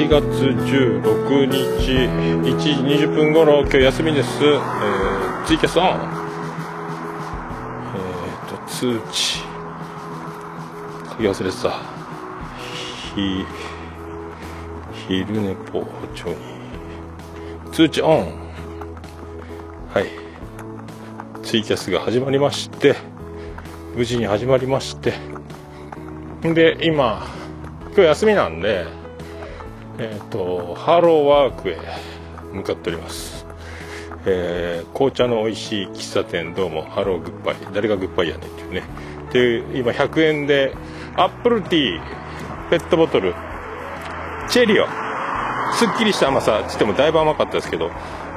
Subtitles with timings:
[0.00, 1.58] 1月16日
[2.48, 2.70] 1時
[3.04, 5.86] 20分頃今日休みです、えー、ツイキャスオン。
[7.84, 7.98] え
[8.30, 9.40] っ、ー、と通知。
[11.10, 11.82] 書き忘れてた。
[13.14, 13.44] ひ
[15.06, 16.36] 昼寝ぽ包丁に。
[17.70, 18.32] 通知オン。
[19.92, 20.06] はい。
[21.42, 22.96] ツイキャスが始まりまして
[23.94, 25.12] 無事に始まりまして。
[26.42, 27.26] で今
[27.88, 28.99] 今日休みなんで
[30.00, 31.78] えっ、ー、とハローワークへ
[32.52, 33.46] 向かっております。
[34.24, 37.56] えー、紅茶の美味しい喫茶店どうもハローグッバイ。
[37.74, 38.82] 誰がグッバイやねんっていうね。
[39.32, 40.74] で今100円で
[41.16, 43.34] アップルティーペットボトル
[44.48, 44.86] チェリオ。
[45.74, 46.64] すっきりした甘さ。
[46.66, 47.90] つってもだいぶ甘かったですけど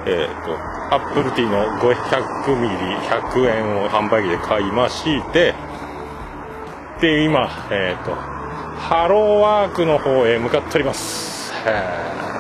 [0.06, 0.58] えーと、
[0.94, 5.56] アップルティーの500ミリ100円を販売機で買いまして
[7.00, 11.33] で今、えーと、ハローワークの方へ向かっております、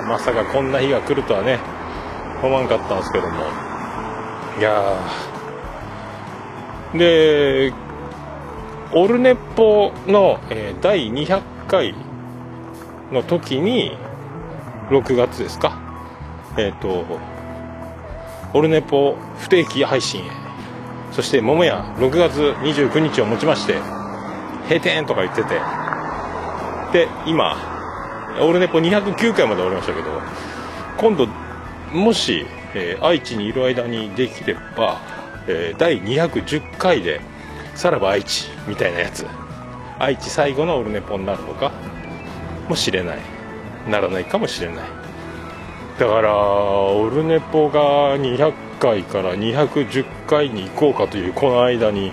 [0.08, 1.60] まさかこんな日が来るとはね
[2.42, 3.44] 思わんかったんですけども。
[4.60, 5.00] いや
[6.94, 7.74] で
[8.92, 11.96] オルネポの、えー、第200回
[13.12, 13.98] の時に
[14.90, 15.80] 6月ですか。
[16.58, 17.06] えっ、ー、と
[18.54, 20.30] オルネポ不定期配信へ。
[21.12, 23.76] そして桃屋6月29日をもちまして
[24.64, 25.60] 閉店とか言ってて。
[26.92, 27.73] で今
[28.40, 30.22] オルネポ209回まで終わりましたけど
[30.98, 31.28] 今度
[31.94, 35.00] もし、えー、愛知にいる間にできれば、
[35.48, 37.22] えー、第210回で
[37.76, 39.26] さらば愛知みたいなやつ。
[40.00, 41.72] 愛知最後のオルネポになるのか
[42.68, 43.20] もしれない。
[43.88, 44.78] ならないかもしれない。
[46.00, 52.12] だからオルネポが200回から210回に行こうかというこの間に、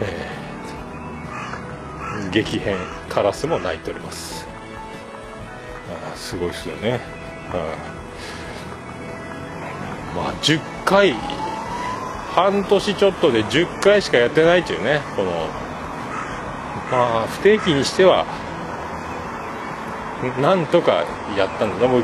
[0.00, 2.76] えー、激変
[3.08, 4.49] カラスも鳴いております。
[6.16, 7.00] すごいですよね、
[10.14, 11.14] まあ10回
[12.34, 15.30] 半年ちょっとで10回しかやってないというねこの
[16.90, 18.24] まあ不定期にしては
[20.40, 21.04] なんとか
[21.36, 22.02] やったんだでも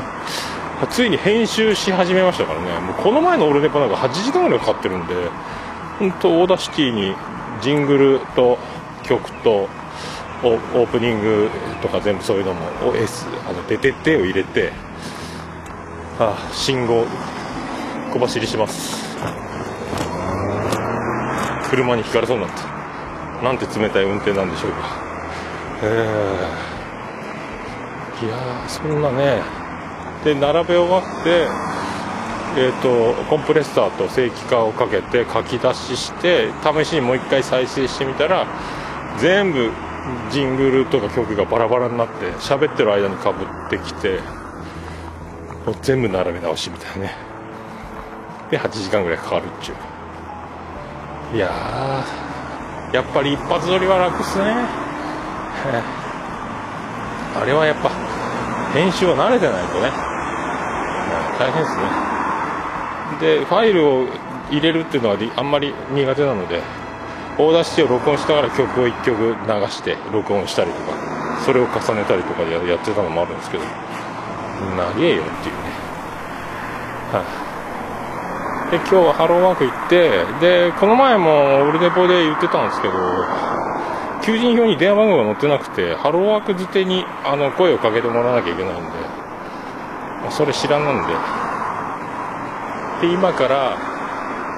[0.91, 2.79] ついに編集し始めましたからね。
[2.79, 5.29] もうこの前のオルネポなんか8時間ぐらいかかってるんで
[5.99, 7.15] 本当オーダーシティに
[7.61, 8.59] ジングルと
[9.03, 9.67] 曲と
[10.43, 11.49] オープニング
[11.81, 12.61] とか全部そういうのも
[12.93, 14.71] OS あの出てってを入れて
[16.19, 17.05] ああ信号
[18.13, 19.07] 小走りします。
[21.69, 24.77] 車にひかれそうになったなんて冷たい運転なんでしょうか。
[25.83, 28.37] えー、いや
[28.67, 29.41] そんなね。
[30.23, 31.47] で並べ終わって
[32.59, 38.47] えーと、コンプレッサーと正規化をかけて書き出しして試しにもう一回再生してみたら
[39.19, 39.69] 全部
[40.31, 44.19] ジングルとか曲がバラバラになって喋ってる間にかぶってきて
[45.65, 47.15] もう全部並べ直しみたいなね。
[48.49, 49.73] で8時間ぐらいかかるっちゅ
[51.33, 51.35] う。
[51.35, 52.05] いや
[52.93, 54.45] やっぱり一発撮りは楽っすね。
[57.35, 57.89] あれはやっぱ
[58.73, 59.91] 編集は慣れてないとね、
[61.37, 61.83] 大変ですね。
[63.19, 64.07] で、ファイルを
[64.49, 66.61] 入れるっていうのはあんまり苦手なので、
[67.39, 69.35] オーダーしてを録音しながら曲を1曲流
[69.69, 70.93] して録音したりとか、
[71.45, 75.77] それを重ねたりとかでやってたのもあるんですけど、長えよっていうね。
[77.13, 77.23] は
[78.67, 82.93] い、で、今日はハローワーク行って、で、この前もオルネポで言ってたんですけど、
[84.23, 88.91] 求人票に電話番号が載ってなくて、ハローワーク捨てにあの声をかけてもらわなきゃいけないんで、
[90.31, 91.13] それ知らんなんで、
[93.07, 93.77] で、今から、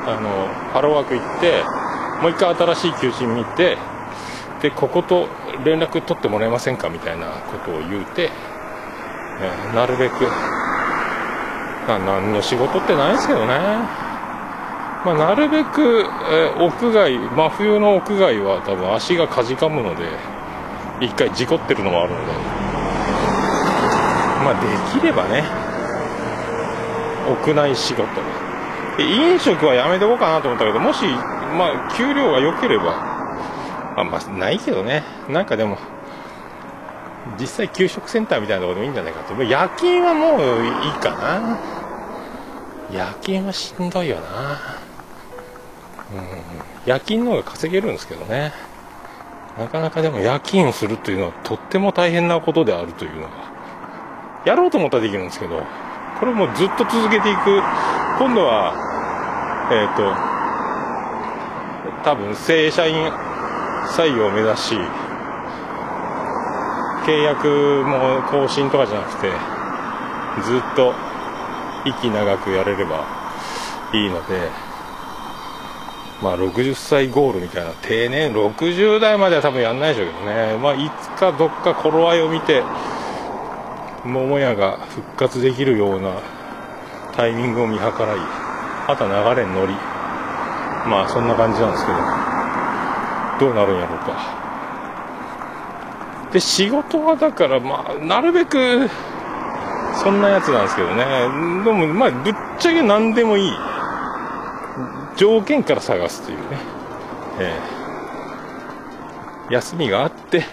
[0.07, 1.63] あの、ハローワーク行って、
[2.21, 3.77] もう一回新しい求人見て、
[4.61, 5.27] で、ここと
[5.63, 8.29] 連絡取ってもらえませんかみたいなことを言うて、
[9.41, 10.27] えなるべく、
[11.87, 14.09] 何の仕事ってないですけどね。
[15.05, 20.03] まあ、なるべく、え、屋外、真冬の屋外は多分足がかじかむので、
[20.99, 22.33] 一回事故ってるのもあるので、
[24.43, 24.53] まあ、
[24.93, 25.45] できればね、
[27.29, 29.03] 屋内仕事で。
[29.05, 31.05] 飲食はやめておこうかなと思ったけど、もし、
[31.57, 33.19] まあ、給料が良ければ、
[33.97, 35.77] あまあ、ないけどね、なんかでも、
[37.39, 39.43] 実際給食センターみたいなところでもいいんじゃないかと。
[39.43, 41.59] 夜勤はもういいかな。
[42.91, 44.59] 夜勤はしんどいよな。
[46.11, 46.27] うん、
[46.85, 48.51] 夜勤の方が稼げるんですけどね。
[49.57, 53.29] なかなかでも夜勤をするというのはとっても大変なことであるというのが、
[54.45, 55.61] やろうと思ったらできるんですけど、
[56.19, 57.61] これもずっと続けていく、
[58.17, 58.73] 今度は、
[59.71, 60.28] えっ、ー、と、
[62.09, 63.11] 多分正社員
[63.95, 64.73] 採用を目指し、
[67.05, 69.29] 契約も更新とかじゃなくて
[70.43, 70.95] ずっと
[71.85, 73.05] 息長くやれれば
[73.93, 74.49] いいので
[76.23, 80.57] まあ60歳ゴールみたいな定年60代までは多分やんないでしょうけどね。
[80.57, 82.63] まあいつかどっか頃合いを見て
[84.03, 86.15] 桃屋が復活できるような
[87.15, 87.91] タイミングを見計らい
[88.87, 89.75] あとは流れに乗り
[90.89, 92.29] まあそんな感じなんですけど。
[93.39, 94.39] どうなるんやろうか。
[96.33, 98.89] で仕事はだからまあなるべく
[100.03, 101.05] そんなやつなんですけどね。
[101.63, 103.51] でもまあぶっちゃけ何でもいい。
[105.15, 106.57] 条件から探すというね、
[107.39, 110.45] えー、休みがあって、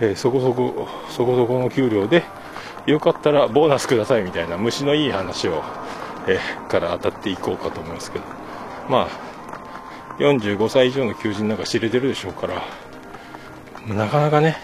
[0.00, 2.24] えー、そこそこそこそこの給料で
[2.86, 5.62] よかったらボーナスくださいみたいな虫のいい話を、
[6.26, 8.24] えー、から当たっていこうかと思いますけど。
[8.88, 9.37] まあ
[10.18, 12.62] 45歳以上の求人なんか知れてるでしょうから
[13.94, 14.56] なかなかね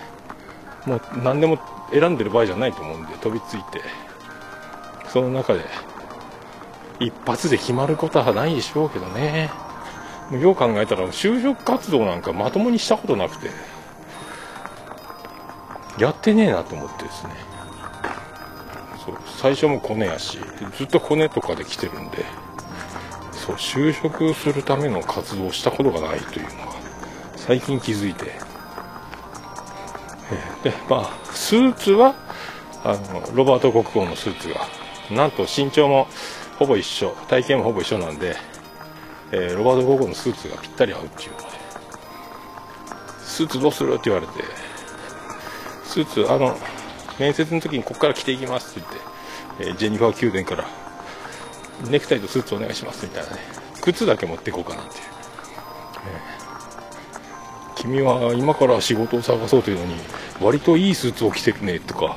[0.87, 1.59] もう何でも
[1.93, 3.81] 選んでる場合じゃないと思うんで飛びついて
[5.09, 5.65] その中で
[7.01, 9.51] 一発で決まることはないでしょうけどね。
[10.33, 13.51] よう考えたら就職活動なんかまともにしたことなくて
[15.99, 17.35] やってねえなと思ってですね。
[19.05, 20.39] そう最初もコネやし
[20.79, 22.25] ずっとコネとかで来てるんで
[23.45, 26.73] そう就職するための活動をしたことがないというのが
[27.37, 28.33] 最近気づいて。
[30.63, 32.15] でまあスーツは
[32.83, 34.67] あのロバート国王のスーツが
[35.11, 36.09] なんと身長も
[36.59, 38.35] ほぼ一緒体型もほぼ一緒なんで、
[39.31, 41.45] えー、ロバート国王のスーツがぴったり合うっていうので。
[43.35, 44.33] スーツどうするって言われて
[45.85, 46.57] スーツあの
[47.19, 48.89] 面接の時にここから着ていきますって
[49.59, 50.84] 言って、えー、ジェニファー宮殿から
[51.89, 53.39] ネクタイとスーツお願いしますみたいなね。
[53.81, 55.05] 靴だけ持っていこうかなっていう、
[57.77, 59.95] 君は今から仕事を探そうというのに
[60.41, 62.17] 割といいスーツを着てるねとか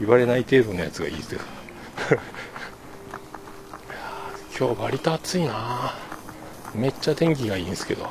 [0.00, 1.40] 言われない程度のやつがいいですよ。
[4.58, 5.94] 今日割と暑いな。
[6.74, 8.08] めっちゃ天気がいいんですけど。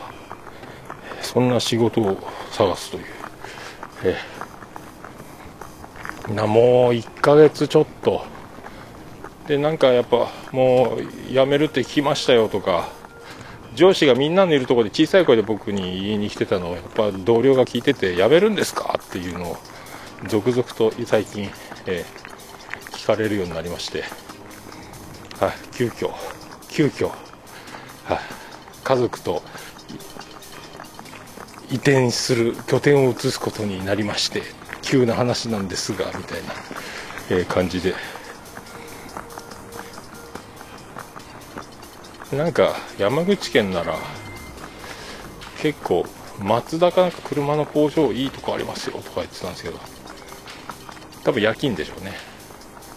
[1.22, 2.18] そんな仕事を
[2.52, 3.04] 探すという。
[4.04, 4.18] え
[6.34, 8.24] なもう1ヶ月ちょっと。
[9.48, 12.90] でなんかやっぱもう辞めるって聞きましたよとか
[13.76, 19.58] 上司がみんなのいるところで小さい声で僕に言いに来てたのをやっぱ同僚が聞いてて辞めるんですかっていうのを
[20.28, 21.50] 続々と最近、
[21.86, 24.04] えー、聞かれるようになりまして。
[25.40, 26.12] はい、急遽
[26.68, 27.10] 急遽、
[28.06, 28.20] は、
[28.84, 29.44] 家族と
[31.70, 34.42] 移転する拠点を移すことになりまして
[34.82, 36.54] 急な話なんですがみたいな、
[37.30, 38.17] えー、感じで。
[42.32, 43.96] なんか山口県なら
[45.62, 46.06] 結構
[46.40, 49.80] 松田かなんか車の工場いいとこありますよとか言ってたんですけど
[51.24, 52.14] 多分夜勤でしょうね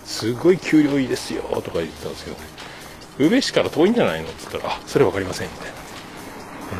[0.05, 2.61] すごい給料いいですよとか言ってたんですけどね
[3.21, 5.75] 宇部市から遠いんじゃないのって言ったら、あ、それ分かりません、みたいな。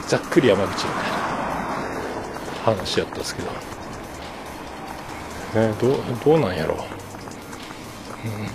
[0.08, 1.11] ざっくり山口みたいな
[2.64, 3.50] 話やったんですけど。
[5.61, 6.79] ね、どう、どうなんやろう。
[8.26, 8.49] うん、うん、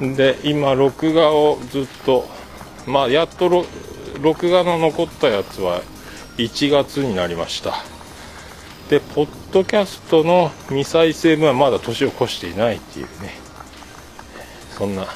[0.00, 2.28] で、今、録画をずっと、
[2.86, 3.48] まあ、やっと
[4.20, 5.80] 録画の残ったやつは
[6.36, 7.74] 1月になりました。
[8.90, 13.32] で、ポッドキャストの未再生分はまだ年を越していないっていうね、
[14.76, 15.06] そんな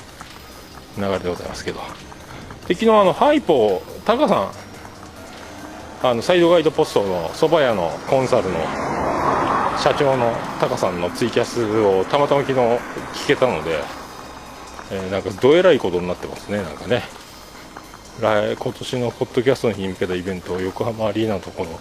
[0.96, 1.80] 流れでございますけど。
[2.66, 4.50] で、昨日あの、ハイポー、タカさん、
[6.02, 8.58] あの、サイドガイドポストの蕎麦屋のコンサルの
[9.78, 13.99] 社長のタカさんのツイキャスをたまたま昨日聞けたので、
[14.90, 17.02] えー、なんかどえらいことになってますね、なんかね。
[18.20, 21.80] 来今年のポッドキャストの日に向けたイベントを横浜アリーナのところ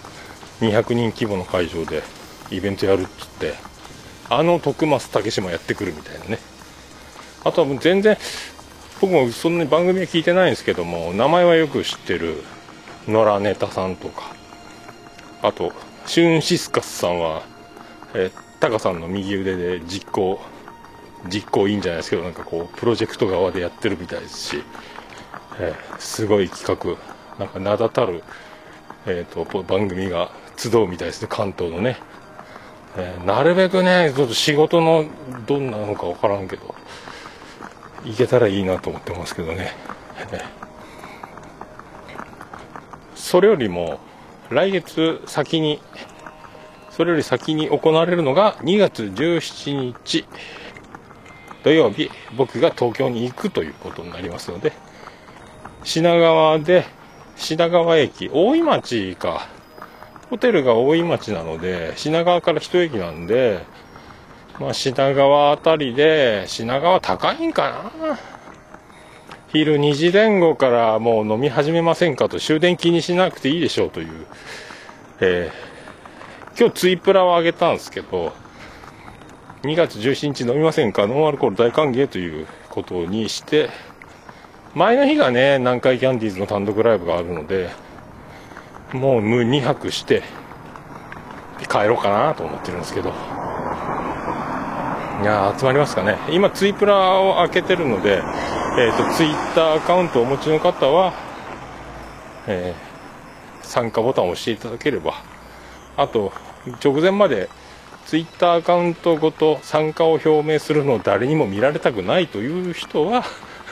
[0.61, 2.01] 200人規模の会場で
[2.51, 3.55] イベントやるっつって
[4.29, 6.39] あの徳増竹島やってくるみたいなね
[7.43, 8.17] あとはもう全然
[9.01, 12.43] 僕もそんなに番組は聞いてないんですけども名前はよく知ってる
[13.07, 14.33] 野良ネタさんとか
[15.41, 15.73] あと
[16.05, 17.43] シュンシスカスさんは、
[18.15, 20.41] えタカさんの右腕で実行
[21.27, 24.63] 実行いいんじゃないですけどなんかこうプロジェクト側でやってるみたいですし、
[25.59, 26.97] えー、すごい企画
[27.37, 28.23] なんか名だたる、
[29.05, 31.97] えーと番組が集うみたいですね、関東のね。
[32.97, 35.05] えー、なるべくね、ちょっと仕事の
[35.47, 36.75] どんなのかわからんけど、
[38.03, 39.71] 行けたらいいなと思ってますけどね。
[43.15, 44.01] それよりも、
[44.49, 45.79] 来月先に、
[46.91, 50.25] それより先に行われるのが2月17日
[51.63, 54.73] 土曜日、僕が東京に行くということになりますので、
[55.83, 56.85] 品川で
[57.39, 59.47] 品川駅、大井町か。
[60.29, 63.65] ホテルが大井町なので、品川から一駅なんで、
[64.59, 68.19] まあ、品川あたりで、品川高いんかな
[69.47, 74.27] 昼2時前後からもう飲み始めませんかと、終電気にしなくていいでしょうという、
[75.21, 78.33] えー、今日ツイプラをあげたんですけど、
[79.63, 83.69] 2月17日飲みませんかノンアルコール大歓迎ということにして、
[84.73, 87.69] 前の日がね、南海キャンディーズの単独ライブがあるので、
[88.93, 90.23] もう無2泊して、
[91.69, 93.09] 帰ろうかなと思ってるんですけど。
[95.21, 96.17] いや集まりますかね。
[96.29, 101.13] 今、ツイプラを開けてるので、えっ、ー、と、ツイッターアカウントをお持ちの方は、
[102.47, 105.15] えー、参加ボタンを押していただければ、
[105.97, 106.31] あと、
[106.81, 107.49] 直前まで、
[108.09, 113.23] ツイッターアカウントごと参加を表明するのを誰にも見られたくないという人は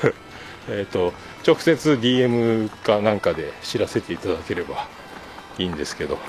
[0.70, 1.12] えと、
[1.44, 4.86] 直接 DM かなんかで知らせていただければ
[5.58, 6.20] いいんですけど、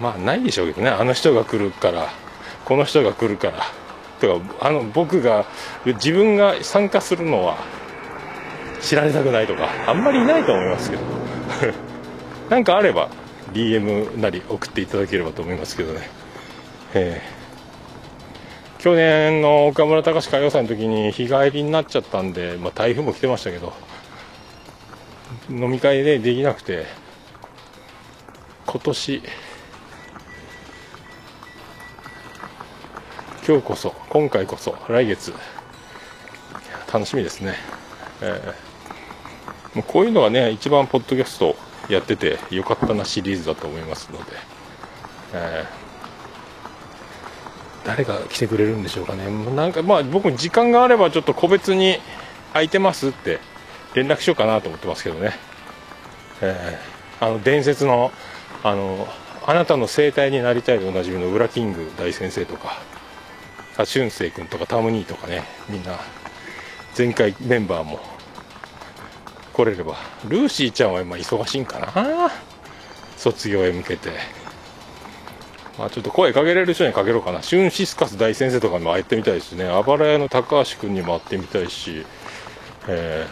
[0.00, 2.10] まあないでしょうけどね、あの人が来るから、
[2.64, 3.70] この人が来るから、
[4.18, 5.44] とか、あの、僕が、
[5.84, 7.58] 自分が参加するのは
[8.80, 11.02] 知られたくないとか、あんまりいないと思いますけど、
[12.48, 13.10] なんかあれば
[13.52, 16.15] DM なり送っていただければと思いますけどね。
[16.94, 23.72] えー、去年の岡村隆史歌謡祭の時に日帰りになっちゃったんで、まあ、台風も来てましたけど、
[25.48, 26.86] 飲み会でできなくて、
[28.66, 29.22] 今年、
[33.46, 35.32] 今日こそ、今回こそ、来月、
[36.92, 37.54] 楽しみですね。
[38.20, 41.56] えー、もうこういうのがね、一番ポッドキャスト
[41.88, 44.24] やっててよかったなシリーズだと思いますので、
[45.34, 45.85] えー、
[47.86, 49.30] 誰が来てくれるんでしょうかね。
[49.54, 51.98] なんかまあ僕時間があればちょっと個別に
[52.52, 53.38] 空いてますって
[53.94, 55.32] 連絡しようかなと思ってますけどね。
[56.42, 58.10] えー、あの伝説の、
[58.62, 59.08] あの、
[59.46, 62.82] あなたの生態になりたいでおなじみのウラキング大先生とか、
[63.84, 65.98] 俊生君とかタムニーとかねみんな
[66.96, 68.00] 前回メンバーも
[69.52, 72.30] 来れればルーシーちゃんは今忙しいんかな？
[73.16, 74.10] 卒業へ向けて
[75.78, 77.42] まあちょっと声かけれる人にかけろうかな。
[77.42, 79.66] シュンシスカス大先生とかにも会ってみたいですね。
[79.66, 82.04] あばら屋の高橋君にも会ってみたいし。
[82.88, 83.26] え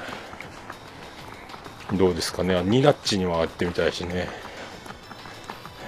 [1.91, 2.61] ー、どうですかね。
[2.65, 4.29] ニナッチにも会ってみたいしね、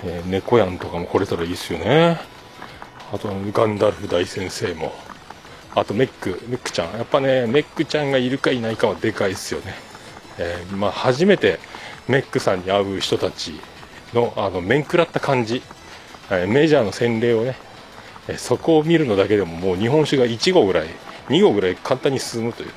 [0.04, 2.20] えー、猫やんとかも来れたらいいですよね。
[3.12, 4.92] あとガンダルフ大先生も。
[5.74, 6.96] あとメックメックちゃん。
[6.96, 9.74] やっぱねメックちゃんがいるかいないかはでかいですよね、
[10.38, 11.58] えー、まあ、初めて
[12.08, 13.60] メックさんに会う人たち
[14.14, 15.60] のあの面食らった感じ、
[16.30, 17.56] メジャーの洗礼をね、
[18.36, 20.88] そこを見るのだけでももう日本酒が1合ぐらい
[21.28, 22.74] 2合ぐらい簡単に進むというね。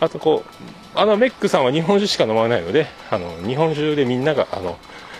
[0.00, 4.78] あとこうあのメックさんは日本酒しか飲まないのであの日本酒でみんながあの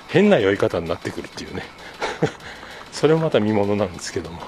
[0.09, 1.63] 変な酔い方になってくるっていうね。
[2.91, 4.41] それもまた見ものなんですけども、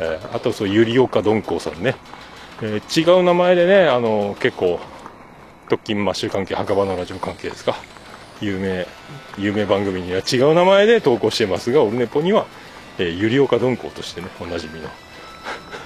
[0.00, 1.94] えー、あとそうゆりおかどんこうさんね、
[2.60, 4.80] えー、違う名前でねあの結構
[5.68, 7.76] 特勤マッシュ関係墓場のラジオ関係ですか。
[8.40, 8.86] 有名
[9.38, 12.46] 有名番組には違う名前で投稿してますがオルネポには、
[12.98, 14.88] えー、ゆりおかどんこうとしてねおなじみの、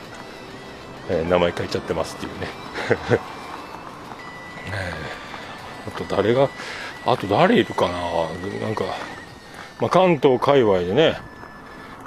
[1.10, 2.48] えー、名前書いちゃってますっていうね、
[4.72, 6.48] えー、あと誰が
[7.06, 7.98] あと誰いるかな？
[8.60, 8.84] なんか、
[9.80, 11.20] まあ、関東界隈でね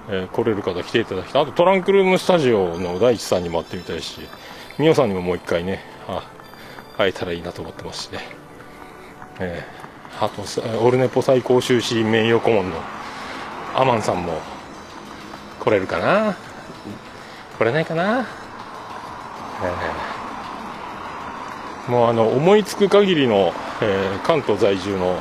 [0.10, 1.42] えー、来れる方来ていただきたい。
[1.44, 4.20] あとトランクルームスタジオの大地さんにも会ってみたいし
[4.78, 6.24] みおさんにももう一回ねあ
[6.98, 8.20] 会えたらいいなと思ってますしね、
[9.40, 9.81] えー、
[10.20, 10.44] あと
[10.80, 12.76] オルネポ最高修士名誉顧問の
[13.76, 14.40] アマンさんも
[15.60, 16.36] 来れるかな？
[17.58, 25.20] 来れないかな、えー、もうあの思いつく限りの、えー、関東在住の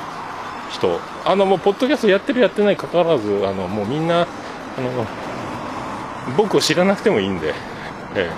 [0.70, 1.00] 人。
[1.25, 4.26] あのもうポッドキャストやってるやってないかかわらずあのもうみんなあ
[4.80, 5.06] の
[6.37, 7.54] 僕を知らなくてもいいんで、
[8.14, 8.30] え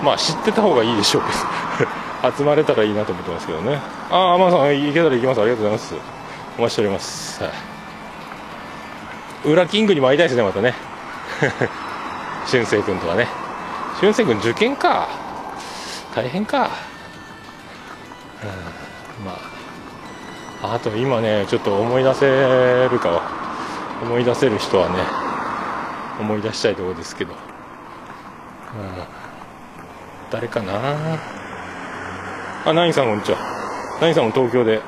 [0.00, 1.67] ー、まあ知ってた方がいいでしょうけど。
[2.36, 3.76] 集まれたらいいなと思ってますけどね。
[4.10, 5.40] ああ天野さん行けたら行きます。
[5.40, 5.94] ありがとうございます。
[6.58, 7.50] お待ちしております、は
[9.44, 10.74] い、裏キングにも会いたいですねまたね。
[12.46, 13.28] 俊生君とかね。
[14.00, 15.28] 俊生君受験か。
[16.14, 16.70] 大変か、
[19.20, 19.38] うん、ま
[20.62, 23.22] ああと今ねちょっと思い出せるかは
[24.02, 24.96] 思い出せる人はね
[26.20, 27.38] 思い出したいところですけど、うん、
[30.32, 31.20] 誰かな
[32.64, 33.38] あナインさんこんにちは。
[34.00, 34.80] ナインさんも東京で。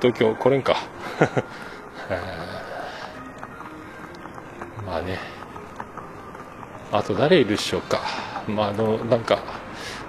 [0.00, 0.76] 東京来れんか。
[4.86, 5.18] まあね。
[6.92, 8.00] あと誰いるっしょうか。
[8.46, 9.38] まああのなんか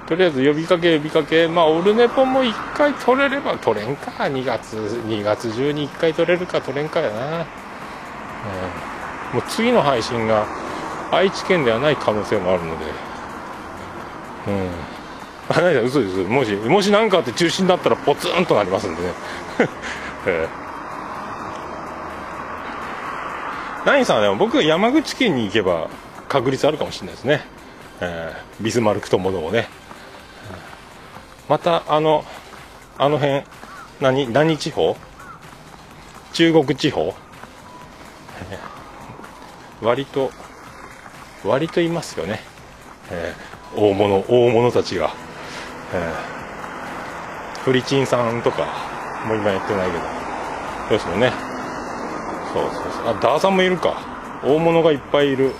[0.08, 1.48] とりあえず呼びかけ呼びかけ。
[1.48, 4.12] まあオルネポも1回取れれば取れんか。
[4.26, 7.46] 2月2月中に1回取れるか取れんかやな、うん、も
[9.40, 10.46] う次の配信が
[11.12, 12.86] 愛知県ではない可能性もあるので。
[14.48, 14.99] うん。
[15.50, 16.18] あ何だ嘘です。
[16.24, 19.13] もしもし何かあって中止になったらポツンとなりますんでね、
[20.27, 25.89] えー、ナインさんはでも僕山口県に行けば
[26.27, 27.46] 確率あるかもしれないですね、
[28.00, 29.68] えー、ビスマルクとものもね。
[31.48, 32.24] またあの
[33.00, 33.44] あの辺
[34.00, 34.96] 何何地方？
[36.32, 37.15] 中国地方、
[39.82, 40.32] 割と
[41.44, 42.39] 割といますよね、
[43.10, 45.12] えー、大物大物たちが、
[45.93, 48.67] えー、フリチンさんとか
[49.25, 50.00] もう今やってないけど。
[50.89, 51.31] そうですよね。
[52.53, 53.08] そうそうそう。
[53.08, 53.96] あダーさんもいるか。
[54.43, 55.53] 大物がいっぱいいる。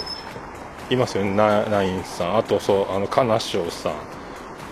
[0.90, 1.36] いますよね。
[1.36, 2.38] ナインさん。
[2.38, 3.94] あとそうあのカナショウさん。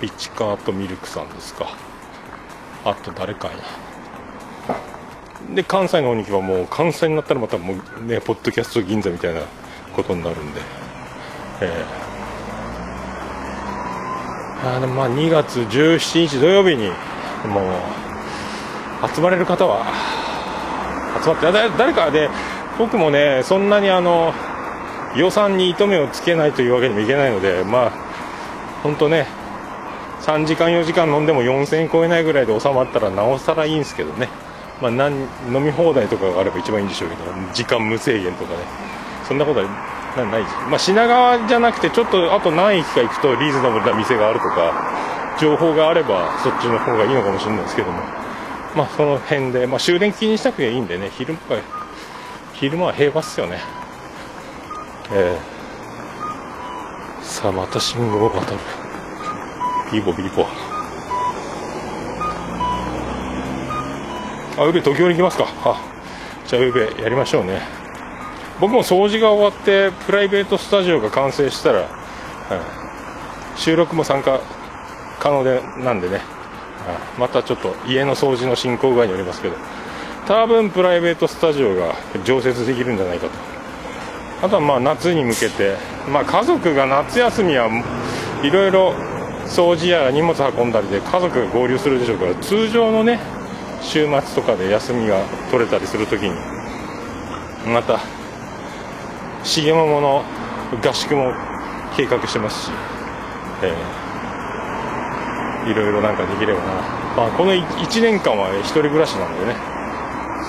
[0.02, 1.76] ピッチカートミルクさんですか。
[2.86, 3.58] あと誰かいな
[5.56, 9.42] で関西のお肉はもう関西になったらまたもうねポッドキャスト銀座みたいな
[9.94, 10.62] ことになるんで。
[11.62, 12.07] えー、
[14.76, 16.90] あでもまあ2月17日土曜日に
[17.48, 17.62] も
[19.04, 19.86] う集まれる方は
[21.24, 22.30] 集まって誰かで
[22.78, 24.34] 僕もねそんなにあの
[25.16, 27.92] 予算に糸目をつけないというわけにもいけないのでまあ
[28.84, 29.28] 本当ね
[30.22, 34.28] 3時間4時間飲んでも4000円超えないぐらいで収まったらなおさらいいんですけどね。
[34.82, 35.28] まあ、飲
[35.64, 38.60] み放題とかがあれば一番いいんでしょうけど時間無制限とかね。
[39.28, 39.66] そんなことは
[40.18, 48.02] なないまあ、品川じゃなくてちょっとあと何駅か行くとリーズナブルな店があるとか情報があればそっちの方がいいのかもしれないですけども。
[48.76, 51.40] まあその辺で、まあ、終電気にしたくていいんでね昼間
[52.54, 53.60] 昼間は平和っすよね。
[55.12, 58.58] えー、さあまた信号を渡る。
[59.92, 60.46] ビーボビーボ。
[64.60, 65.48] あ宇部東京に行きますか。
[65.64, 65.82] あ
[66.46, 67.77] じゃあ宇部やりましょうね。
[68.60, 71.88] 僕も掃除が終わってプライベートスタジオが完成したら、
[73.56, 74.40] 収録も参加
[75.20, 76.22] 可能でなんでね、
[77.20, 79.56] またちょっと家の掃除の進行具合によりますけど。
[80.28, 83.32] 多分プライベートスタジオが常設できるんじゃないかと。
[84.46, 85.78] あとはまあ夏に向けて、
[86.12, 87.70] まあ、家族が夏休みは
[88.44, 88.94] いろいろ
[89.46, 93.20] 掃除や荷物運んだりで家族が合流するでしょうから通常のね
[93.82, 96.36] 週末とかで休みが取れたりするときに
[97.66, 98.00] また
[99.48, 100.26] 重桃の
[100.84, 101.32] 合宿も
[101.96, 102.72] 計画してますし、
[103.64, 106.66] えー、いろいろなんかできればな、
[107.16, 109.56] まあ、この1年間は1人暮らしなのでね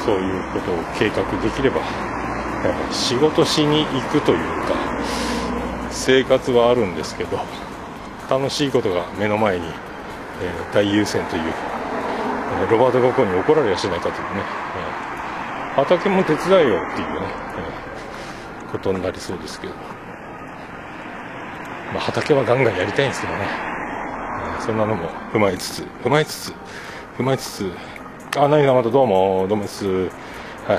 [0.05, 1.81] そういうことを計画できれば、
[2.67, 4.75] えー、仕事しに行くというか
[5.91, 7.39] 生活はあるんですけど
[8.29, 14.43] 楽しいことが目の前に、えー、大優先という、えー、ロバート・ゴコに怒られやしないかというね、
[15.77, 17.27] えー、畑も手伝えよっていうね、
[17.59, 17.78] えー
[18.71, 19.75] ことになりそうですけど、
[21.93, 23.47] まあ、畑はガンガンやりたいんですけどね、
[24.61, 26.55] そんなのも踏まえつつ踏まえつつ
[27.19, 27.73] 踏まえつつ。
[28.37, 29.87] あ何がまたどうもどうもです。
[29.87, 30.79] は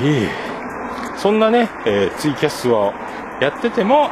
[0.00, 0.04] い。
[0.04, 0.28] いい。
[1.16, 2.92] そんなね、えー、ツイキャスを
[3.40, 4.10] やってても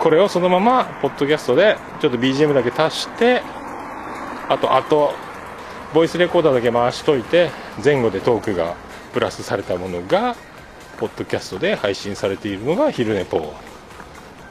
[0.00, 3.42] これをそのままポッドキャストでちょっと BGM だけ足して
[4.48, 5.12] あとあと
[5.94, 7.50] ボイスレコーダーだけ回しといて
[7.82, 8.74] 前後でトークが
[9.12, 10.36] プラスされたものが
[11.00, 13.54] ポッドキャストで配信されているのが昼寝ぽ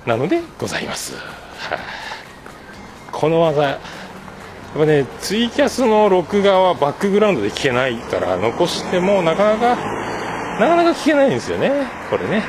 [0.07, 3.79] なのでございます、はあ、この技やっ
[4.73, 9.75] ぱねツイキャスの録画はバックグラウンドで聞けないから残してもなかなか
[10.59, 11.71] なかなか聞けないんですよね。
[12.09, 12.43] これね。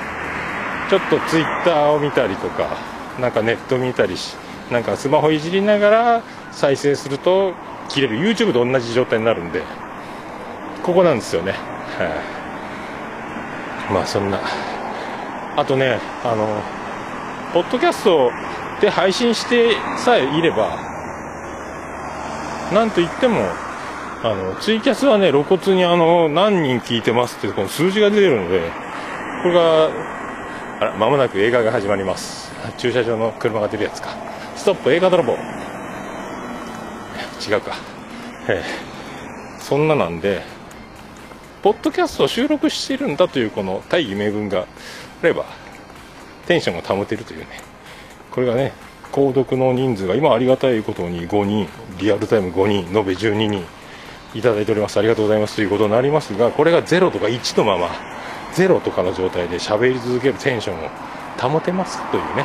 [0.89, 2.77] ちょっとツイッターを見たりとか
[3.21, 4.35] なんかネット見たりし
[4.71, 7.53] なんかスマホいじりながら再生すると
[7.89, 8.19] 切れる。
[8.19, 9.63] YouTube と同じ状態になるんで
[10.83, 11.59] ここなんですよね、は
[12.37, 12.40] あ
[13.91, 14.41] まあそんな。
[15.57, 16.63] あとねあの
[17.53, 18.31] ポッドキャスト
[18.81, 20.79] で配信してさえいれば
[22.73, 23.41] なんといっても
[24.23, 28.71] あのツイキャスはね露骨にあの何人聞いてますってこの数字が出てるので
[29.43, 29.87] これが
[30.81, 32.51] あら間もなく映画が始まります。
[32.79, 34.11] 駐車場の車が出るやつか。
[34.57, 35.33] ストップ映画泥棒。
[35.33, 35.37] 違
[37.55, 37.75] うか。
[38.49, 38.63] え。
[39.59, 40.43] そんななんで
[41.63, 44.67] ポッドキャストを収録しているんだというこの大義名分があ
[45.23, 45.45] れば、
[46.47, 47.47] テンションが保てるというね。
[48.31, 48.73] これがね、
[49.13, 51.69] 購読の人数が今ありがたいことに5人、
[51.99, 53.65] リアルタイム5人、延べ12人
[54.35, 54.99] いただいております。
[54.99, 57.91] ありがとうございますということになりますが、これが0とか1のまま、
[58.55, 60.89] 0とかの状態で喋り続けるテンションを
[61.51, 62.45] 保てますというね。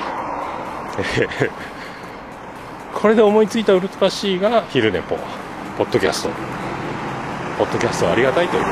[2.94, 5.18] これで思いついたウルトラ C が昼寝ぽ
[5.78, 6.30] ポッドキャスト
[7.58, 8.70] ポッドキャストありがたいというこ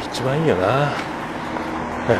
[0.00, 0.92] れ一番いいよな、
[2.08, 2.12] え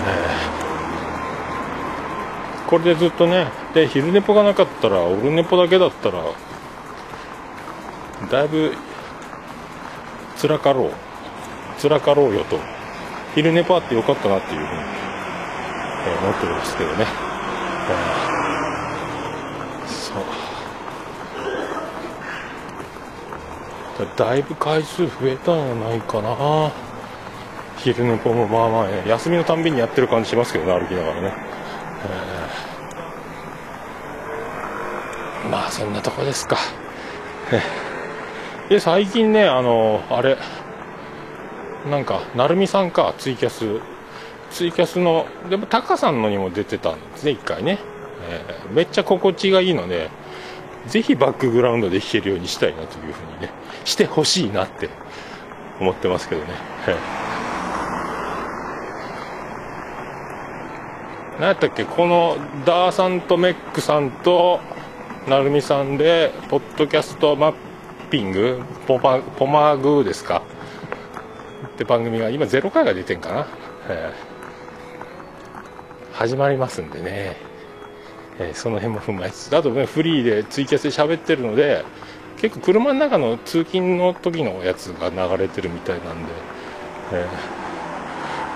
[2.67, 6.25] ー、これでずっとねで昼寝ぽがなかったらオルネポだけだったら
[8.31, 8.75] だいぶ
[10.43, 10.93] 辛かろう。
[11.81, 12.59] 辛かろうよと。
[13.35, 14.71] 昼寝ぽあってよかったなっていうふうに、
[16.21, 17.07] 思ってるんですけどね、
[18.27, 18.33] えー
[24.17, 26.73] だいぶ回数増えたんじゃないかな。
[27.83, 31.33] 昼寝ぽもまあまあね休みのたんびにやってる感じしますけどね歩きながらね、
[35.45, 36.57] えー、まあそんなとこですか。
[38.69, 40.39] で最近ねあのあれ
[41.91, 43.81] なんか成美さんかツイキャス。
[44.53, 47.79] ツイキャスのでもタカさんのにも出てたんですね一回ね、
[48.29, 50.11] えー、めっちゃ心地がいいので
[50.87, 53.51] ぜひバックグラウンドで弾けるようにしたいなというふうにね
[53.87, 54.91] してほしいなって
[55.81, 56.49] 思ってますけどね。
[61.39, 61.85] 何やったっけ？
[61.85, 64.61] このダーさんとメックさんと
[65.29, 67.55] なるみさんでポッドキャストマッ
[68.11, 68.63] ピング？
[68.87, 70.43] ポマポマグーですか？
[71.67, 73.47] って番組が今0回が出てんかな、
[73.89, 77.37] えー、始まりますんでね、
[78.39, 79.57] えー、その辺も踏まえつつ。
[79.57, 81.85] あとねフリーでツイキャスで喋ってるので
[82.37, 86.33] 結構車の中の通勤の時のやつが流れてるみたいなんで、
[87.13, 87.27] え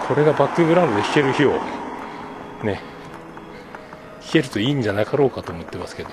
[0.03, 1.53] ー、これがバックグラウンドで弾ける日を
[2.67, 2.81] ね。
[4.23, 6.11] 弾けるといいんじゃなかろうかと思ってますけど、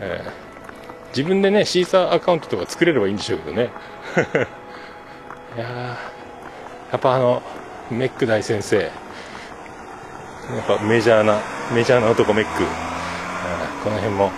[0.00, 3.70] えー、自分でねシーサーアカウントとか作れればいいんでしょうけどね。
[5.56, 5.66] いや
[6.90, 7.42] やっぱあの
[7.90, 8.78] メック大先生。
[8.80, 8.90] や
[10.60, 11.40] っぱメジャーな
[11.72, 12.64] メジャーな男メック、
[13.82, 14.30] この辺も。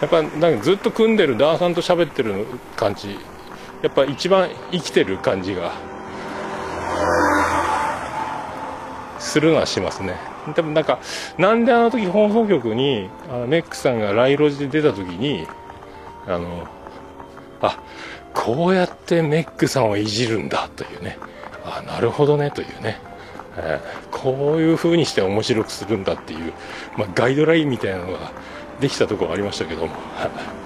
[0.00, 3.18] やっぱなんかずっと組んでるダーさんと喋ってる感じ。
[3.82, 5.72] やっぱ一番生きてる感じが
[9.18, 10.31] するのはしますね。
[10.54, 10.98] 多分なんか
[11.38, 15.46] なんであの時放送局にあのメックさんがライロジで出た時に
[16.26, 16.66] あの
[17.60, 17.78] あ
[18.34, 21.18] こうやってメックさんをいじるんだというね。
[21.64, 22.98] あなるほどねというね、
[23.56, 26.52] えー、こういう風にして面白くするんだっていう、
[26.96, 28.32] まあ、ガイドラインみたいなのが
[28.80, 29.92] できたところありましたけども、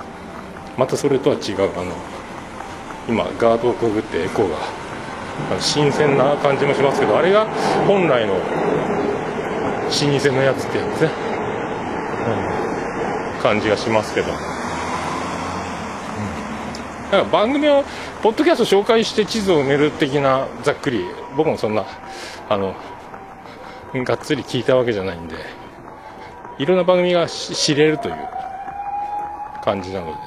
[0.78, 1.54] またそれとは違う。
[1.76, 1.92] あの
[3.08, 4.56] 今ガードをくぐってエコーが
[5.60, 7.46] 新鮮な感じもしますけどあれが
[7.86, 8.34] 本来の
[9.86, 11.10] 老舗のやつってやつね、
[13.36, 14.38] うん、感じがしますけど、うん、だ
[17.10, 17.84] から番組を
[18.22, 21.04] ポッドキャスト紹介して地図を埋める的なざっくり
[21.36, 21.84] 僕もそんな
[22.48, 22.74] あの
[23.94, 25.36] がっつり聞いたわけじゃないんで
[26.58, 28.16] いろんな番組が知れるという
[29.62, 30.18] 感じなのでね、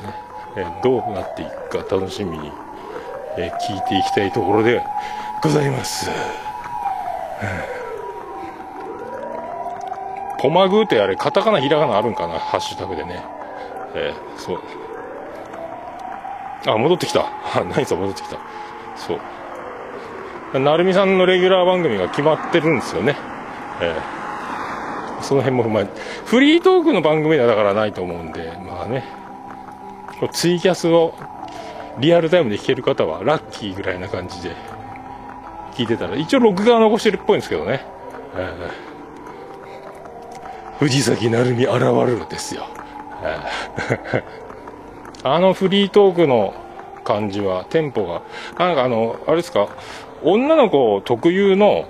[0.58, 2.52] えー、どうなっていくか楽しみに、
[3.38, 4.82] えー、聞いていきたいところで
[5.42, 6.10] ございます。
[10.40, 13.24] ポマグーってあれ、カタカナ、ひらがなあるんかな、ハッシュタグでね。
[13.94, 14.62] えー、そう。
[16.68, 17.26] あ、戻ってきた。
[17.76, 18.38] ナイス戻ってきた。
[18.96, 19.16] そ
[20.54, 20.60] う。
[20.60, 23.16] なるみさんのレギュラー番組が決まってるんですよね。
[23.82, 24.20] えー
[25.22, 25.88] その辺も踏まえ
[26.26, 29.04] フリートークの番組ではだからないと思うんで、まあね、
[30.32, 31.14] ツイキャスを
[32.00, 34.56] リアルタイムで弾ける方はラッキーぐらいな感じで
[35.74, 37.86] 聞いてたら、一応録画は残してるっぽいんですけどね。
[38.36, 38.89] えー、
[40.80, 42.66] 藤崎鳴海現るんですよ。
[45.24, 46.54] あのフリートークの
[47.04, 48.22] 感じは、テンポが、
[48.58, 49.68] なんかあの、あれですか、
[50.24, 51.84] 女の子特有の、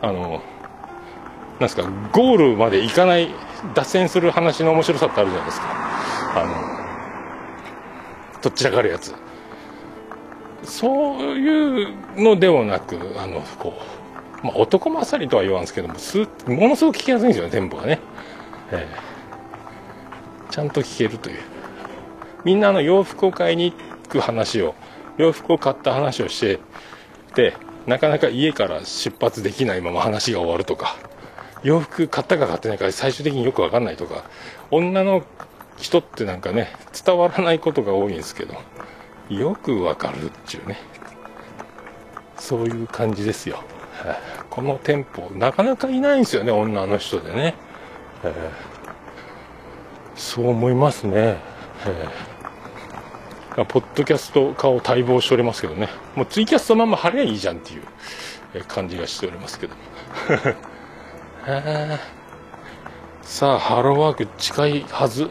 [0.00, 0.40] あの、なん
[1.60, 1.82] ですか、
[2.12, 3.28] ゴールまで行かない、
[3.74, 5.66] 脱線する話の面白さってあるじゃないですか。
[6.36, 6.54] あの、
[8.40, 9.14] どっちらかるやつ。
[10.64, 13.82] そういうのではなく、あの、こう、
[14.44, 17.98] まあ、男勝りとは言わんすけども、す、ものすごく聞きやすいんですよね、テンポがね。
[18.70, 21.38] えー、ちゃんと聞けるという。
[22.44, 24.74] みんなの洋服を買いに行く話を、
[25.16, 26.60] 洋服を買った話をして、
[27.34, 27.54] で、
[27.86, 30.94] なかなか家から出発できないまま話が終わるとか、
[31.62, 34.24] 洋服買ったか買ってないか最終的によくわかんないとか、
[34.70, 35.24] 女の
[35.78, 36.68] 人ってなんかね、
[37.04, 38.54] 伝わらないことが多いんですけど、
[39.30, 40.76] よくわかるっていうね、
[42.36, 43.62] そういう感じですよ。
[44.50, 47.54] この店舗、なかなかいないんですよね、女の人でね。
[48.22, 48.32] えー、
[50.14, 51.38] そう思いますね。
[51.86, 55.88] えー、ポッドキャスト化を待望しておりますけどね。
[56.14, 59.74] もうツイキャストまんま貼りゃいいじゃんっていう感じがしておりますけど。
[63.22, 65.30] さあハローワーク近いはず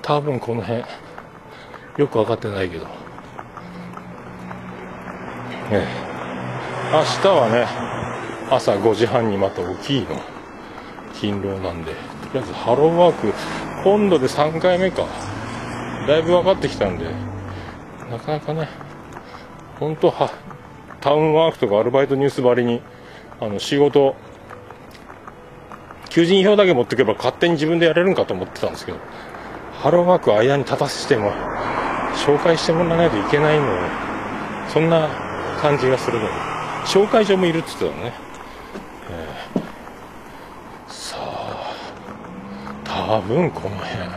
[0.00, 0.82] 多分この辺
[1.98, 2.86] よく分かってないけど
[5.70, 6.11] ええ
[6.92, 7.66] 明日はね
[8.54, 10.08] 朝5時半にまた起きいの。
[11.14, 11.92] 勤労なんで。
[11.92, 11.98] と
[12.34, 13.32] りあえずハローワーク。
[13.82, 15.06] 今度で3回目か。
[16.06, 17.06] だいぶ分かってきたんで。
[18.10, 18.68] なかなかね
[19.80, 20.30] 本当は
[21.00, 22.82] タウンワークとかアルバイトニュースばりに
[23.40, 24.14] あの仕事
[26.10, 28.98] 求人票だけ持っていけば勝手に自分でやれるんかと思ってたんですけど。
[29.80, 31.32] ハローワーク間に立たせても
[32.26, 33.66] 紹介してもらわないといけないの
[34.68, 35.08] そんな
[35.58, 36.51] 感じがするので。
[36.84, 38.12] 紹介状もいるって言ってたのね、
[39.10, 41.74] えー、さあ
[42.84, 44.10] 多分この辺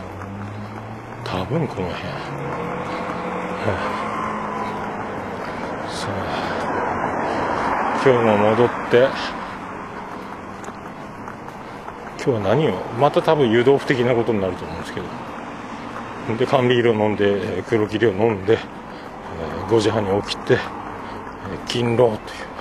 [1.24, 5.90] 多分この辺、えー。
[5.90, 6.12] さあ
[8.04, 9.08] 今日も戻って。
[12.24, 12.72] 今日は何を？
[13.00, 15.06] また多分湯豆腐的なことになると思うんですけど。
[16.38, 18.58] で甘味入りを飲んで黒霧を飲んで
[19.68, 20.58] 5時半に起きて
[21.66, 22.55] 勤労という。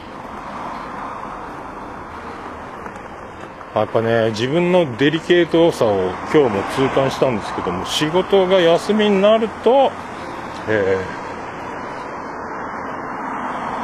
[3.75, 9.91] やっぱね自分のデリケートさを今日も痛感したんですけども仕事が休みになると、
[10.67, 11.25] えー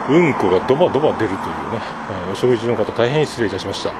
[0.10, 1.38] うんこがドバドバ出るという
[1.72, 1.80] ね、
[2.32, 3.94] お食事の方大変失礼いたしました。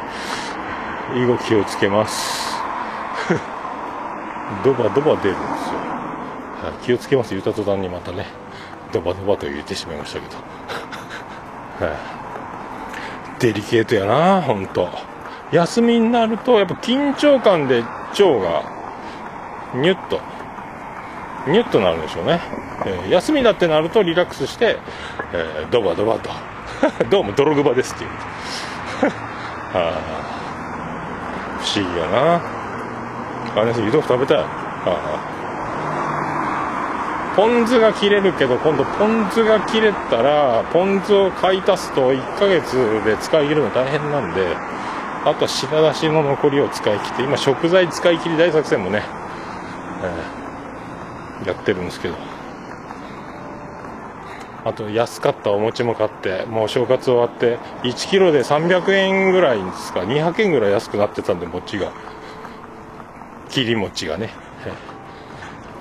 [1.16, 2.58] 以後気をつけます。
[4.66, 5.80] ドバドバ出るんですよ。
[6.64, 8.26] はい、気をつけます言った途端にまたね、
[8.92, 10.36] ドバドバと言ってしまいましたけど。
[11.86, 11.98] はい、
[13.40, 14.90] デリケートやな、ほんと。
[15.52, 18.64] 休みになると、やっぱ緊張感で腸が
[19.76, 20.20] ニュッと
[21.48, 22.40] ニュッとなるんでしょうね、
[22.86, 24.78] えー、休みだってなるとリラックスして、
[25.34, 26.30] えー、ドバドバと。
[27.10, 28.10] どうも泥グバですっていう。
[29.74, 29.94] あ
[31.60, 32.42] 不思議やな。
[33.56, 34.38] あれ湯豆腐食べたい。
[34.38, 34.46] あ
[37.36, 44.48] ポン酢が切れるけど今度ポン酢が切れたらポン酢を買い足すと1ヶ月で使い切るの大変なんで
[45.24, 49.04] あとは白だしの残りを使い切って今食材使い切り大作戦もね、
[50.04, 50.42] えー
[51.46, 52.16] やってるんですけど。
[54.64, 61.92] あと安かったお餅も買ってもう正月終わって1キロで300円ぐらいですか200円ぐらい安くなってたんで餅が。
[63.50, 64.30] 切り餅がね。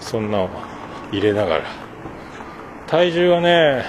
[0.01, 0.49] そんなを
[1.13, 1.65] 入れながら。
[2.87, 3.85] 体重はね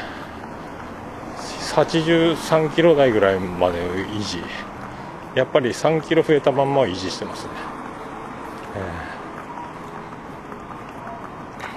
[1.73, 4.43] 83キロ台ぐらいまで維持。
[5.35, 7.51] やっぱり3キロ増えたまんまを維持してますね、
[8.75, 9.11] えー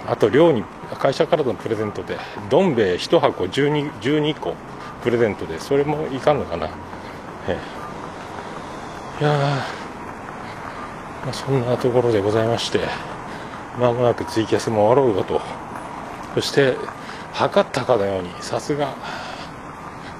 [0.07, 0.63] あと寮に
[0.99, 2.19] 会社からのプレゼントで
[2.51, 4.55] どん兵衛1箱 12, 12個
[5.03, 6.67] プレゼントでそれもいかんのかな。
[7.49, 7.59] え
[9.21, 9.25] え。
[9.25, 9.31] いや
[11.25, 12.81] まあ、そんなところでございまして
[13.79, 15.41] まもなくツイキャスも終わろうかと。
[16.35, 16.77] そして
[17.33, 18.95] 測ったかのようにさすが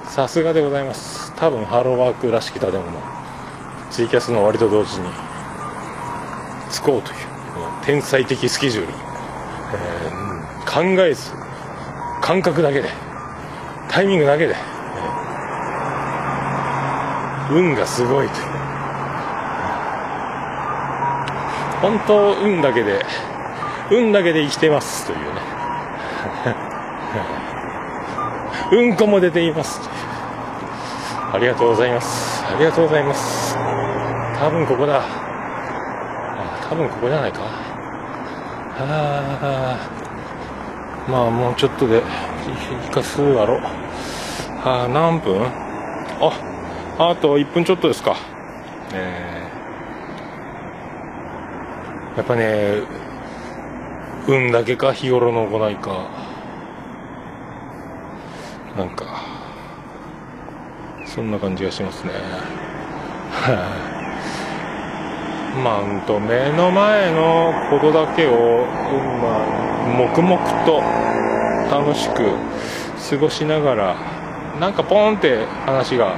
[0.05, 1.31] さすがでございます。
[1.35, 3.14] 多分ハローワークらしき建物。
[3.95, 5.07] ツイキャスの終わりと同時に
[6.69, 7.17] 着こうという
[7.85, 8.93] 天才的スケジュール
[9.73, 11.31] えー、考えず
[12.21, 12.89] 感覚だけで
[13.89, 18.45] タイミングだけで、えー、運がすごいという。
[21.81, 23.05] 本当運だけで
[23.91, 25.41] 運だけで生きてますというね。
[28.91, 28.97] うん。
[28.97, 29.79] こも出ています
[31.31, 32.43] ありがとうございます。
[32.45, 33.34] ありがとうございます。
[34.45, 35.01] 多分ここだ。
[36.69, 37.39] 多分ここじゃないか。
[38.77, 39.89] あ
[41.09, 42.03] まあもうちょっとで
[42.85, 43.59] 行かすやろ。
[44.63, 45.47] あ何分？
[46.21, 46.29] あ
[46.99, 48.15] あと1分ちょっとですか。
[48.93, 52.83] えー、やっぱね
[54.27, 56.07] 運だけか日頃の行いか。
[58.77, 59.05] なんか
[61.07, 62.13] そんな感じがしますね。
[63.31, 63.94] はい
[65.63, 68.65] まあ、んと目の前のことだけを、
[69.21, 69.45] まあ、
[69.97, 70.81] 黙々と
[71.71, 72.37] 楽しく
[73.09, 73.95] 過ごしながら
[74.59, 76.17] なんかポンって話が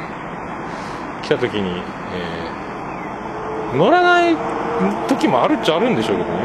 [1.24, 4.36] 来た時に、えー、乗らない
[5.08, 6.36] 時もあるっちゃあるんでしょうけどね、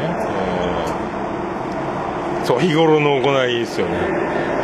[2.39, 3.97] えー、そう日頃の行いですよね。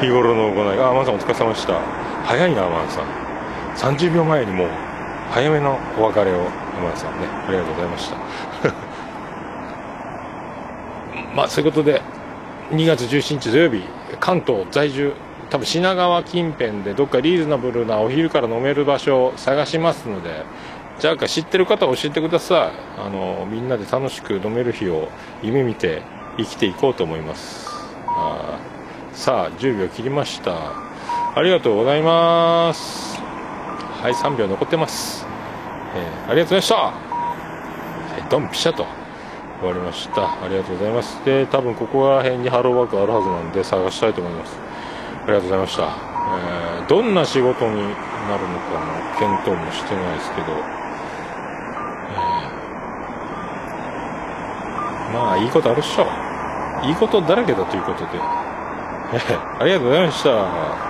[0.02, 0.80] 日頃の行い。
[0.80, 1.80] あアマンさんお疲れ様でした。
[2.26, 3.06] 早いなマンさん。
[3.76, 4.70] 30秒前にもう
[5.32, 6.44] 早めのお別れを
[6.76, 8.18] 山田さんねありがとうございました。
[11.36, 12.02] まあそういうことで
[12.72, 13.84] 2月17日土曜日
[14.20, 15.13] 関東在住
[15.50, 20.44] 多分品川近辺でどっかリーズナブルなお昼から飲める場所を探しますので
[21.00, 22.72] じゃあ知ってる方教えてください。
[23.06, 25.08] あのみんなで楽しく飲める日を
[25.42, 26.02] 夢見て
[26.38, 27.70] 生きていこうと思います。
[28.08, 28.58] あ
[29.13, 30.52] さあ10秒切りました。
[31.36, 33.09] ありがとうございます。
[34.00, 35.26] はい3秒残ってます、
[35.94, 36.76] えー、ありがとうございました。
[36.76, 36.94] は
[38.18, 38.86] いドンピシャと
[39.60, 40.42] 終わりました。
[40.42, 41.26] ありがとうございます。
[41.26, 44.58] で多分ここら辺にハローワークあるはずなんで探したいと思います。
[45.24, 56.08] ありがとうございました、えー、どんな仕事になるのかの検討もしてないですけど、えー、まあいいことあるっしょ。
[56.88, 58.18] いいことだらけだということで、
[59.60, 60.88] ありがとうございました。